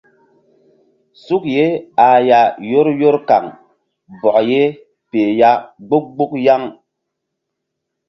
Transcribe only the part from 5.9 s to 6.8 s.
mgbuk yaŋ.